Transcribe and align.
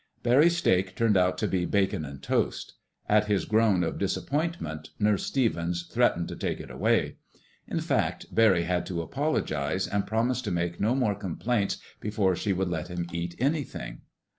Barry's 0.23 0.57
steak 0.57 0.95
turned 0.95 1.15
out 1.15 1.37
to 1.37 1.47
be 1.47 1.63
bacon 1.65 2.05
and 2.05 2.23
toast. 2.23 2.73
At 3.07 3.27
his 3.27 3.45
groan 3.45 3.83
of 3.83 3.99
disappointment, 3.99 4.89
Nurse 4.97 5.27
Stevens 5.27 5.83
threatened 5.83 6.27
to 6.29 6.35
take 6.35 6.59
it 6.59 6.71
away. 6.71 7.17
In 7.67 7.79
fact, 7.79 8.33
Barry 8.33 8.63
had 8.63 8.87
to 8.87 9.03
apologize 9.03 9.87
and 9.87 10.07
promise 10.07 10.41
to 10.41 10.49
make 10.51 10.79
no 10.79 10.95
more 10.95 11.13
complaints 11.13 11.77
before 11.99 12.35
she 12.35 12.51
would 12.51 12.69
let 12.69 12.87
him 12.87 13.05
eat 13.11 13.35
anything. 13.37 14.01